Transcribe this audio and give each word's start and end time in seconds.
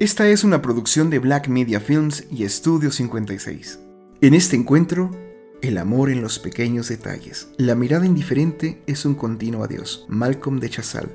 Esta 0.00 0.28
es 0.28 0.42
una 0.42 0.60
producción 0.60 1.08
de 1.08 1.20
Black 1.20 1.46
Media 1.46 1.78
Films 1.78 2.24
y 2.28 2.42
Estudio 2.42 2.90
56. 2.90 3.78
En 4.22 4.34
este 4.34 4.56
encuentro, 4.56 5.12
el 5.62 5.78
amor 5.78 6.10
en 6.10 6.20
los 6.20 6.40
pequeños 6.40 6.88
detalles. 6.88 7.46
La 7.58 7.76
mirada 7.76 8.04
indiferente 8.04 8.82
es 8.88 9.04
un 9.04 9.14
continuo 9.14 9.62
adiós. 9.62 10.04
Malcolm 10.08 10.58
de 10.58 10.68
Chazal. 10.68 11.08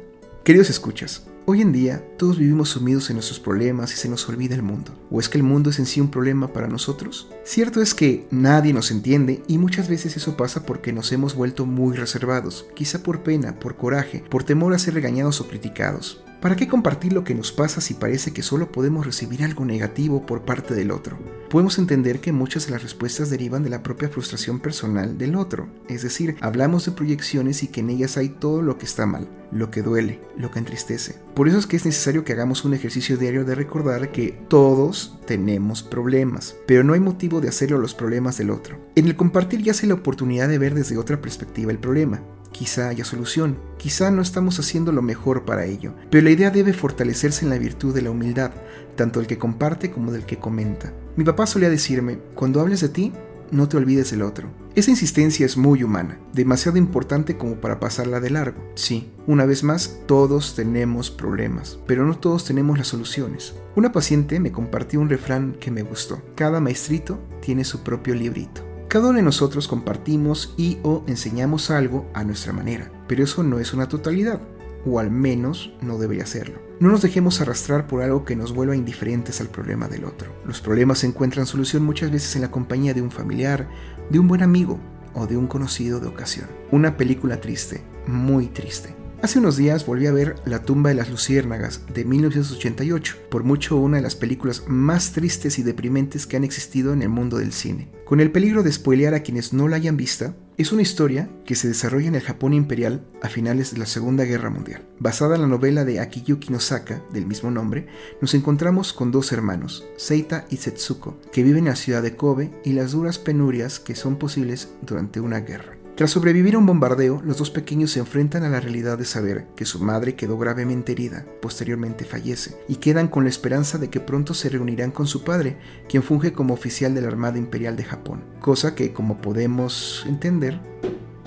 Queridos 0.46 0.70
escuchas, 0.70 1.28
hoy 1.46 1.62
en 1.62 1.74
día 1.74 2.02
todos 2.18 2.40
vivimos 2.40 2.70
sumidos 2.70 3.10
en 3.10 3.18
nuestros 3.18 3.42
problemas 3.42 3.94
y 3.94 3.98
se 3.98 4.08
nos 4.08 4.28
olvida 4.30 4.56
el 4.56 4.64
mundo. 4.64 4.94
¿O 5.12 5.20
es 5.20 5.28
que 5.28 5.38
el 5.38 5.44
mundo 5.44 5.72
es 5.72 5.80
en 5.80 5.86
sí 5.86 6.00
un 6.00 6.10
problema 6.10 6.54
para 6.54 6.70
nosotros? 6.70 7.30
Cierto 7.44 7.82
es 7.82 7.94
que 7.94 8.28
nadie 8.32 8.72
nos 8.72 8.92
entiende 8.92 9.44
y 9.50 9.58
muchas 9.58 9.90
veces 9.90 10.16
eso 10.16 10.38
pasa 10.38 10.66
porque 10.66 10.94
nos 10.94 11.12
hemos 11.12 11.36
vuelto 11.36 11.66
muy 11.66 11.98
reservados, 11.98 12.66
quizá 12.76 13.04
por 13.04 13.24
pena, 13.24 13.60
por 13.60 13.76
coraje, 13.76 14.24
por 14.30 14.46
temor 14.46 14.74
a 14.74 14.80
ser 14.80 14.94
regañados 14.94 15.42
o 15.42 15.50
criticados. 15.50 16.24
¿Para 16.42 16.56
qué 16.56 16.70
compartir 16.70 17.12
lo 17.12 17.26
que 17.26 17.36
nos 17.36 17.52
pasa 17.52 17.82
si 17.82 17.96
parece 17.96 18.32
que 18.32 18.44
solo 18.44 18.72
podemos 18.72 19.06
recibir 19.06 19.44
algo 19.44 19.66
negativo 19.66 20.26
por 20.26 20.44
parte 20.44 20.74
del 20.74 20.92
otro? 20.92 21.20
Podemos 21.50 21.78
entender 21.80 22.22
que 22.22 22.32
muchas 22.32 22.66
de 22.66 22.72
las 22.72 22.82
respuestas 22.82 23.30
derivan 23.30 23.62
de 23.62 23.70
la 23.70 23.84
propia 23.84 24.08
frustración 24.08 24.62
personal 24.62 25.18
del 25.18 25.36
otro, 25.36 25.68
es 25.90 26.02
decir, 26.02 26.38
hablamos 26.40 26.86
de 26.86 26.94
proyecciones 26.94 27.62
y 27.64 27.68
que 27.68 27.82
en 27.82 27.90
ellas 27.90 28.16
hay 28.16 28.30
todo 28.30 28.62
lo 28.62 28.78
que 28.78 28.86
está 28.86 29.06
mal, 29.06 29.28
lo 29.52 29.70
que 29.70 29.82
duele, 29.82 30.22
lo 30.38 30.50
que 30.50 30.60
entristece. 30.60 31.18
Por 31.36 31.50
eso 31.50 31.58
es 31.58 31.68
que 31.68 31.76
es 31.76 31.86
necesario 31.86 32.24
que 32.24 32.32
hagamos 32.32 32.64
un 32.64 32.74
ejercicio 32.74 33.18
diario 33.18 33.44
de 33.44 33.56
recordar 33.56 34.14
que 34.14 34.40
todos 34.48 35.20
tenemos 35.26 35.84
problemas, 35.84 36.56
pero 36.66 36.86
no 36.86 36.94
hay 36.94 37.02
motivo 37.02 37.42
de 37.42 37.50
hacerlo 37.50 37.80
los 37.80 37.96
problemas 37.96 38.38
del 38.38 38.52
otro. 38.52 38.80
En 38.96 39.08
el 39.08 39.18
compartir 39.18 39.60
ya 39.60 39.74
yace 39.74 39.88
la 39.88 39.96
oportunidad 39.96 40.48
de 40.48 40.58
ver 40.58 40.74
desde 40.74 40.98
otra 40.98 41.20
perspectiva 41.20 41.72
el 41.72 41.80
problema, 41.80 42.22
Quizá 42.60 42.90
haya 42.90 43.06
solución, 43.06 43.58
quizá 43.78 44.12
no 44.12 44.22
estamos 44.22 44.60
haciendo 44.60 44.92
lo 44.92 45.02
mejor 45.02 45.46
para 45.46 45.64
ello, 45.64 45.94
pero 46.12 46.26
la 46.26 46.32
idea 46.32 46.52
debe 46.52 46.74
fortalecerse 46.74 47.46
en 47.46 47.52
la 47.52 47.58
virtud 47.58 47.96
de 47.96 48.02
la 48.02 48.12
humildad, 48.12 48.52
tanto 48.98 49.22
del 49.22 49.30
que 49.30 49.38
comparte 49.38 49.92
como 49.92 50.12
del 50.12 50.26
que 50.26 50.40
comenta. 50.40 50.92
Mi 51.16 51.24
papá 51.24 51.48
solía 51.48 51.70
decirme, 51.70 52.20
cuando 52.36 52.60
hables 52.60 52.82
de 52.82 52.90
ti, 52.90 53.14
no 53.52 53.70
te 53.70 53.78
olvides 53.78 54.12
del 54.12 54.24
otro. 54.24 54.50
Esa 54.76 54.92
insistencia 54.92 55.46
es 55.46 55.56
muy 55.56 55.84
humana, 55.84 56.20
demasiado 56.34 56.78
importante 56.78 57.38
como 57.38 57.56
para 57.62 57.80
pasarla 57.80 58.20
de 58.20 58.30
largo. 58.30 58.62
Sí, 58.76 59.10
una 59.26 59.46
vez 59.46 59.64
más, 59.64 60.02
todos 60.06 60.54
tenemos 60.54 61.12
problemas, 61.12 61.80
pero 61.88 62.06
no 62.06 62.18
todos 62.18 62.44
tenemos 62.44 62.78
las 62.78 62.88
soluciones. 62.88 63.54
Una 63.78 63.94
paciente 63.94 64.42
me 64.42 64.52
compartió 64.52 65.00
un 65.00 65.08
refrán 65.08 65.56
que 65.62 65.72
me 65.72 65.84
gustó. 65.84 66.22
Cada 66.36 66.60
maestrito 66.60 67.20
tiene 67.40 67.64
su 67.64 67.84
propio 67.84 68.16
librito. 68.16 68.69
Cada 68.90 69.10
uno 69.10 69.18
de 69.18 69.24
nosotros 69.24 69.68
compartimos 69.68 70.56
y 70.58 70.80
o 70.82 71.04
enseñamos 71.06 71.70
algo 71.70 72.10
a 72.16 72.24
nuestra 72.24 72.54
manera, 72.54 72.92
pero 73.08 73.24
eso 73.24 73.44
no 73.44 73.60
es 73.60 73.72
una 73.72 73.88
totalidad, 73.88 74.42
o 74.84 74.98
al 74.98 75.12
menos 75.12 75.72
no 75.80 76.00
debería 76.00 76.26
serlo. 76.26 76.60
No 76.80 76.90
nos 76.90 77.04
dejemos 77.04 77.40
arrastrar 77.40 77.86
por 77.86 78.02
algo 78.02 78.26
que 78.26 78.36
nos 78.36 78.52
vuelva 78.52 78.76
indiferentes 78.76 79.42
al 79.42 79.50
problema 79.50 79.88
del 79.88 80.06
otro. 80.06 80.34
Los 80.44 80.60
problemas 80.60 81.04
encuentran 81.04 81.46
solución 81.46 81.84
muchas 81.84 82.10
veces 82.10 82.36
en 82.36 82.42
la 82.42 82.50
compañía 82.50 82.96
de 82.96 83.04
un 83.04 83.12
familiar, 83.12 83.70
de 84.10 84.18
un 84.18 84.28
buen 84.28 84.42
amigo 84.42 84.80
o 85.14 85.28
de 85.28 85.38
un 85.38 85.46
conocido 85.46 86.00
de 86.00 86.08
ocasión. 86.08 86.48
Una 86.72 86.98
película 86.98 87.40
triste, 87.40 87.84
muy 88.08 88.48
triste. 88.48 88.96
Hace 89.22 89.40
unos 89.40 89.58
días 89.58 89.86
volví 89.86 90.08
a 90.08 90.14
ver 90.14 90.38
La 90.46 90.64
tumba 90.64 90.92
de 90.92 90.96
las 90.96 91.10
luciérnagas 91.10 91.82
de 91.94 92.06
1988, 92.06 93.18
por 93.30 93.44
mucho 93.44 93.76
una 93.76 93.98
de 93.98 94.04
las 94.04 94.16
películas 94.16 94.64
más 94.68 95.12
tristes 95.12 95.60
y 95.60 95.64
deprimentes 95.64 96.26
que 96.26 96.38
han 96.38 96.46
existido 96.46 96.94
en 96.94 97.02
el 97.02 97.10
mundo 97.10 97.38
del 97.38 97.52
cine. 97.52 97.90
Con 98.06 98.22
el 98.22 98.32
peligro 98.32 98.64
de 98.64 98.72
spoilear 98.72 99.14
a 99.14 99.20
quienes 99.20 99.52
no 99.52 99.68
la 99.68 99.76
hayan 99.76 99.98
vista, 99.98 100.36
es 100.58 100.72
una 100.72 100.84
historia 100.84 101.30
que 101.44 101.56
se 101.56 101.68
desarrolla 101.68 102.08
en 102.08 102.16
el 102.16 102.22
Japón 102.22 102.54
imperial 102.54 103.06
a 103.22 103.28
finales 103.28 103.74
de 103.74 103.80
la 103.80 103.88
Segunda 103.88 104.24
Guerra 104.24 104.50
Mundial. 104.50 104.88
Basada 105.00 105.36
en 105.36 105.42
la 105.42 105.48
novela 105.48 105.84
de 105.84 106.00
Akiyuki 106.00 106.54
Nosaka 106.54 107.04
del 107.12 107.26
mismo 107.26 107.52
nombre, 107.52 107.88
nos 108.22 108.34
encontramos 108.34 108.94
con 108.94 109.12
dos 109.12 109.34
hermanos, 109.34 109.86
Seita 109.98 110.46
y 110.50 110.58
Setsuko, 110.58 111.20
que 111.34 111.44
viven 111.44 111.66
en 111.66 111.72
la 111.72 111.76
ciudad 111.76 112.02
de 112.02 112.16
Kobe 112.16 112.52
y 112.64 112.72
las 112.72 112.94
duras 112.94 113.20
penurias 113.20 113.82
que 113.82 113.96
son 113.96 114.18
posibles 114.18 114.70
durante 114.82 115.20
una 115.20 115.42
guerra. 115.42 115.79
Tras 116.00 116.12
sobrevivir 116.12 116.56
a 116.56 116.60
un 116.60 116.66
bombardeo, 116.66 117.22
los 117.26 117.40
dos 117.40 117.52
pequeños 117.52 117.92
se 117.92 118.00
enfrentan 118.00 118.46
a 118.46 118.50
la 118.50 118.62
realidad 118.62 118.98
de 118.98 119.04
saber 119.04 119.48
que 119.58 119.66
su 119.66 119.84
madre 119.84 120.16
quedó 120.16 120.38
gravemente 120.38 120.94
herida, 120.94 121.26
posteriormente 121.42 122.06
fallece, 122.06 122.58
y 122.70 122.78
quedan 122.78 123.10
con 123.10 123.26
la 123.26 123.30
esperanza 123.30 123.78
de 123.78 123.90
que 123.90 124.00
pronto 124.00 124.34
se 124.34 124.48
reunirán 124.48 124.92
con 124.92 125.08
su 125.08 125.26
padre, 125.26 125.58
quien 125.90 126.02
funge 126.02 126.32
como 126.32 126.54
oficial 126.54 126.96
de 126.96 127.02
la 127.02 127.10
Armada 127.10 127.38
Imperial 127.38 127.76
de 127.76 127.84
Japón, 127.84 128.24
cosa 128.40 128.76
que, 128.76 128.94
como 128.94 129.20
podemos 129.20 130.06
entender, 130.08 130.62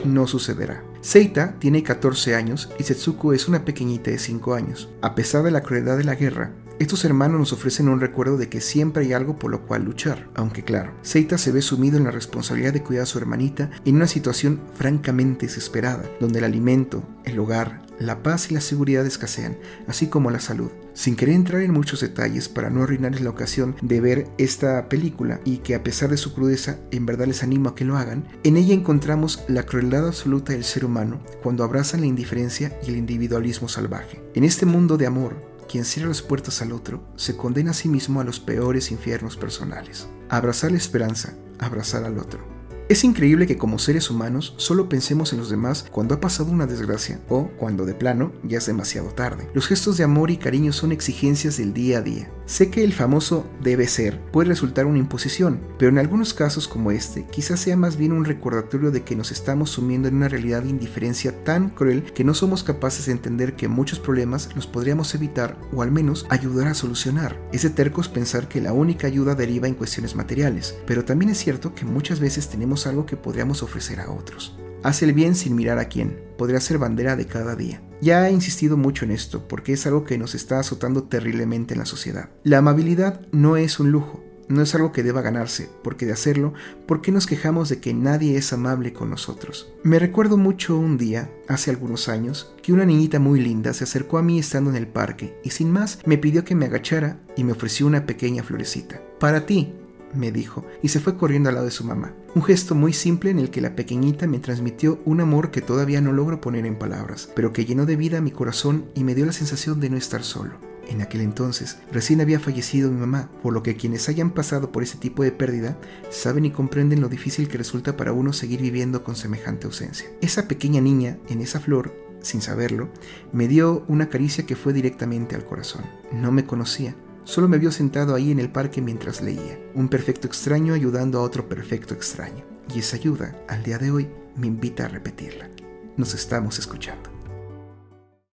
no 0.06 0.26
sucederá. 0.26 0.82
Seita 1.02 1.56
tiene 1.58 1.82
14 1.82 2.36
años 2.36 2.70
y 2.78 2.84
Setsuko 2.84 3.32
es 3.32 3.48
una 3.48 3.64
pequeñita 3.64 4.12
de 4.12 4.18
5 4.18 4.54
años. 4.54 4.88
A 5.02 5.16
pesar 5.16 5.42
de 5.42 5.50
la 5.50 5.62
crueldad 5.62 5.98
de 5.98 6.04
la 6.04 6.14
guerra, 6.14 6.52
estos 6.78 7.04
hermanos 7.04 7.40
nos 7.40 7.52
ofrecen 7.52 7.88
un 7.88 8.00
recuerdo 8.00 8.36
de 8.36 8.48
que 8.48 8.60
siempre 8.60 9.02
hay 9.02 9.12
algo 9.12 9.36
por 9.36 9.50
lo 9.50 9.66
cual 9.66 9.82
luchar, 9.82 10.28
aunque 10.36 10.62
claro, 10.62 10.94
Seita 11.02 11.38
se 11.38 11.50
ve 11.50 11.60
sumido 11.60 11.96
en 11.98 12.04
la 12.04 12.12
responsabilidad 12.12 12.72
de 12.72 12.84
cuidar 12.84 13.02
a 13.02 13.06
su 13.06 13.18
hermanita 13.18 13.68
en 13.84 13.96
una 13.96 14.06
situación 14.06 14.60
francamente 14.76 15.46
desesperada, 15.46 16.08
donde 16.20 16.38
el 16.38 16.44
alimento, 16.44 17.02
el 17.24 17.40
hogar, 17.40 17.82
la 17.98 18.22
paz 18.22 18.52
y 18.52 18.54
la 18.54 18.60
seguridad 18.60 19.04
escasean, 19.04 19.58
así 19.88 20.06
como 20.06 20.30
la 20.30 20.38
salud. 20.38 20.70
Sin 20.94 21.16
querer 21.16 21.34
entrar 21.34 21.62
en 21.62 21.72
muchos 21.72 22.00
detalles 22.00 22.48
para 22.48 22.70
no 22.70 22.82
arruinarles 22.82 23.22
la 23.22 23.30
ocasión 23.30 23.76
de 23.80 24.00
ver 24.00 24.28
esta 24.38 24.88
película 24.88 25.40
y 25.44 25.58
que 25.58 25.74
a 25.74 25.82
pesar 25.82 26.10
de 26.10 26.16
su 26.16 26.34
crudeza 26.34 26.78
en 26.90 27.06
verdad 27.06 27.26
les 27.26 27.42
animo 27.42 27.70
a 27.70 27.74
que 27.74 27.84
lo 27.84 27.96
hagan, 27.96 28.28
en 28.44 28.56
ella 28.56 28.74
encontramos 28.74 29.44
la 29.48 29.64
crueldad 29.64 30.06
absoluta 30.06 30.52
del 30.52 30.64
ser 30.64 30.84
humano 30.84 31.20
cuando 31.42 31.64
abrazan 31.64 32.00
la 32.00 32.06
indiferencia 32.06 32.78
y 32.86 32.90
el 32.90 32.96
individualismo 32.96 33.68
salvaje. 33.68 34.22
En 34.34 34.44
este 34.44 34.66
mundo 34.66 34.98
de 34.98 35.06
amor, 35.06 35.52
quien 35.68 35.84
cierra 35.84 36.08
las 36.08 36.20
puertas 36.20 36.60
al 36.60 36.72
otro 36.72 37.02
se 37.16 37.36
condena 37.36 37.70
a 37.70 37.74
sí 37.74 37.88
mismo 37.88 38.20
a 38.20 38.24
los 38.24 38.40
peores 38.40 38.90
infiernos 38.90 39.36
personales. 39.36 40.08
Abrazar 40.28 40.70
la 40.70 40.76
esperanza, 40.76 41.34
abrazar 41.58 42.04
al 42.04 42.18
otro. 42.18 42.61
Es 42.88 43.04
increíble 43.04 43.46
que 43.46 43.56
como 43.56 43.78
seres 43.78 44.10
humanos 44.10 44.54
solo 44.56 44.88
pensemos 44.88 45.32
en 45.32 45.38
los 45.38 45.50
demás 45.50 45.86
cuando 45.90 46.14
ha 46.14 46.20
pasado 46.20 46.50
una 46.50 46.66
desgracia 46.66 47.20
o 47.28 47.48
cuando 47.56 47.86
de 47.86 47.94
plano 47.94 48.32
ya 48.42 48.58
es 48.58 48.66
demasiado 48.66 49.08
tarde. 49.10 49.48
Los 49.54 49.66
gestos 49.66 49.96
de 49.96 50.04
amor 50.04 50.30
y 50.30 50.36
cariño 50.36 50.72
son 50.72 50.92
exigencias 50.92 51.56
del 51.56 51.72
día 51.72 51.98
a 51.98 52.02
día. 52.02 52.30
Sé 52.44 52.70
que 52.70 52.82
el 52.82 52.92
famoso 52.92 53.46
debe 53.62 53.86
ser 53.86 54.20
puede 54.32 54.48
resultar 54.48 54.86
una 54.86 54.98
imposición, 54.98 55.60
pero 55.78 55.90
en 55.90 55.98
algunos 55.98 56.34
casos 56.34 56.66
como 56.66 56.90
este 56.90 57.24
quizás 57.26 57.60
sea 57.60 57.76
más 57.76 57.96
bien 57.96 58.12
un 58.12 58.24
recordatorio 58.24 58.90
de 58.90 59.02
que 59.02 59.14
nos 59.14 59.30
estamos 59.30 59.70
sumiendo 59.70 60.08
en 60.08 60.16
una 60.16 60.28
realidad 60.28 60.62
de 60.62 60.70
indiferencia 60.70 61.44
tan 61.44 61.70
cruel 61.70 62.02
que 62.02 62.24
no 62.24 62.34
somos 62.34 62.64
capaces 62.64 63.06
de 63.06 63.12
entender 63.12 63.54
que 63.54 63.68
muchos 63.68 64.00
problemas 64.00 64.50
los 64.56 64.66
podríamos 64.66 65.14
evitar 65.14 65.56
o 65.72 65.82
al 65.82 65.92
menos 65.92 66.26
ayudar 66.30 66.66
a 66.66 66.74
solucionar. 66.74 67.40
Es 67.52 67.62
de 67.62 67.70
tercos 67.70 68.08
pensar 68.08 68.48
que 68.48 68.60
la 68.60 68.72
única 68.72 69.06
ayuda 69.06 69.34
deriva 69.34 69.68
en 69.68 69.74
cuestiones 69.74 70.16
materiales, 70.16 70.76
pero 70.86 71.04
también 71.04 71.30
es 71.30 71.38
cierto 71.38 71.74
que 71.74 71.84
muchas 71.84 72.18
veces 72.18 72.48
tenemos 72.48 72.86
algo 72.86 73.06
que 73.06 73.16
podríamos 73.16 73.62
ofrecer 73.62 74.00
a 74.00 74.10
otros. 74.10 74.56
Haz 74.82 75.02
el 75.02 75.12
bien 75.12 75.36
sin 75.36 75.54
mirar 75.54 75.78
a 75.78 75.84
quién, 75.84 76.18
podría 76.36 76.60
ser 76.60 76.78
bandera 76.78 77.14
de 77.14 77.26
cada 77.26 77.54
día. 77.54 77.80
Ya 78.00 78.28
he 78.28 78.32
insistido 78.32 78.76
mucho 78.76 79.04
en 79.04 79.12
esto, 79.12 79.46
porque 79.46 79.72
es 79.72 79.86
algo 79.86 80.04
que 80.04 80.18
nos 80.18 80.34
está 80.34 80.58
azotando 80.58 81.04
terriblemente 81.04 81.74
en 81.74 81.78
la 81.78 81.86
sociedad. 81.86 82.30
La 82.42 82.58
amabilidad 82.58 83.20
no 83.30 83.56
es 83.56 83.78
un 83.78 83.92
lujo, 83.92 84.24
no 84.48 84.60
es 84.60 84.74
algo 84.74 84.90
que 84.90 85.04
deba 85.04 85.22
ganarse, 85.22 85.70
porque 85.84 86.04
de 86.04 86.12
hacerlo, 86.12 86.52
¿por 86.86 87.00
qué 87.00 87.12
nos 87.12 87.28
quejamos 87.28 87.68
de 87.68 87.78
que 87.78 87.94
nadie 87.94 88.36
es 88.36 88.52
amable 88.52 88.92
con 88.92 89.08
nosotros? 89.08 89.72
Me 89.84 90.00
recuerdo 90.00 90.36
mucho 90.36 90.76
un 90.76 90.98
día, 90.98 91.30
hace 91.46 91.70
algunos 91.70 92.08
años, 92.08 92.52
que 92.60 92.72
una 92.72 92.84
niñita 92.84 93.20
muy 93.20 93.40
linda 93.40 93.72
se 93.72 93.84
acercó 93.84 94.18
a 94.18 94.22
mí 94.22 94.40
estando 94.40 94.70
en 94.70 94.76
el 94.76 94.88
parque 94.88 95.38
y 95.44 95.50
sin 95.50 95.70
más 95.70 96.00
me 96.04 96.18
pidió 96.18 96.44
que 96.44 96.56
me 96.56 96.66
agachara 96.66 97.20
y 97.36 97.44
me 97.44 97.52
ofreció 97.52 97.86
una 97.86 98.04
pequeña 98.04 98.42
florecita. 98.42 99.00
Para 99.20 99.46
ti, 99.46 99.72
me 100.14 100.32
dijo, 100.32 100.64
y 100.82 100.88
se 100.88 101.00
fue 101.00 101.16
corriendo 101.16 101.48
al 101.48 101.56
lado 101.56 101.66
de 101.66 101.72
su 101.72 101.84
mamá. 101.84 102.14
Un 102.34 102.42
gesto 102.42 102.74
muy 102.74 102.92
simple 102.92 103.30
en 103.30 103.38
el 103.38 103.50
que 103.50 103.60
la 103.60 103.76
pequeñita 103.76 104.26
me 104.26 104.38
transmitió 104.38 105.00
un 105.04 105.20
amor 105.20 105.50
que 105.50 105.60
todavía 105.60 106.00
no 106.00 106.12
logro 106.12 106.40
poner 106.40 106.66
en 106.66 106.78
palabras, 106.78 107.28
pero 107.34 107.52
que 107.52 107.64
llenó 107.64 107.86
de 107.86 107.96
vida 107.96 108.20
mi 108.20 108.30
corazón 108.30 108.86
y 108.94 109.04
me 109.04 109.14
dio 109.14 109.26
la 109.26 109.32
sensación 109.32 109.80
de 109.80 109.90
no 109.90 109.96
estar 109.96 110.22
solo. 110.22 110.54
En 110.88 111.00
aquel 111.00 111.20
entonces 111.20 111.78
recién 111.92 112.20
había 112.20 112.40
fallecido 112.40 112.90
mi 112.90 112.98
mamá, 112.98 113.30
por 113.42 113.52
lo 113.52 113.62
que 113.62 113.76
quienes 113.76 114.08
hayan 114.08 114.30
pasado 114.30 114.72
por 114.72 114.82
ese 114.82 114.98
tipo 114.98 115.22
de 115.22 115.32
pérdida 115.32 115.78
saben 116.10 116.44
y 116.44 116.50
comprenden 116.50 117.00
lo 117.00 117.08
difícil 117.08 117.48
que 117.48 117.58
resulta 117.58 117.96
para 117.96 118.12
uno 118.12 118.32
seguir 118.32 118.60
viviendo 118.60 119.04
con 119.04 119.14
semejante 119.14 119.66
ausencia. 119.66 120.08
Esa 120.20 120.48
pequeña 120.48 120.80
niña 120.80 121.18
en 121.28 121.40
esa 121.40 121.60
flor 121.60 121.92
sin 122.22 122.40
saberlo, 122.40 122.88
me 123.32 123.48
dio 123.48 123.84
una 123.88 124.08
caricia 124.08 124.46
que 124.46 124.56
fue 124.56 124.72
directamente 124.72 125.34
al 125.36 125.44
corazón. 125.44 125.82
No 126.12 126.32
me 126.32 126.46
conocía, 126.46 126.94
Solo 127.24 127.48
me 127.48 127.58
vio 127.58 127.70
sentado 127.70 128.14
ahí 128.14 128.32
en 128.32 128.40
el 128.40 128.50
parque 128.50 128.80
mientras 128.80 129.22
leía, 129.22 129.58
un 129.74 129.88
perfecto 129.88 130.26
extraño 130.26 130.74
ayudando 130.74 131.18
a 131.18 131.22
otro 131.22 131.48
perfecto 131.48 131.94
extraño. 131.94 132.44
Y 132.74 132.80
esa 132.80 132.96
ayuda, 132.96 133.36
al 133.48 133.62
día 133.62 133.78
de 133.78 133.90
hoy, 133.90 134.08
me 134.36 134.46
invita 134.48 134.86
a 134.86 134.88
repetirla. 134.88 135.48
Nos 135.96 136.14
estamos 136.14 136.58
escuchando. 136.58 137.11